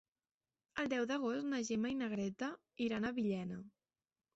El 0.83 0.89
deu 0.93 1.05
d'agost 1.11 1.47
na 1.51 1.61
Gemma 1.69 1.95
i 1.95 2.01
na 2.03 2.11
Greta 2.17 2.53
iran 2.91 3.07
a 3.13 3.17
Villena. 3.23 3.67